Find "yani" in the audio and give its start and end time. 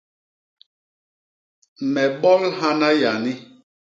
3.03-3.33